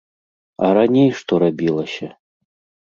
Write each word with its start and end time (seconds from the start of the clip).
А 0.67 0.69
раней 0.77 1.13
што 1.21 1.33
рабілася! 1.45 2.13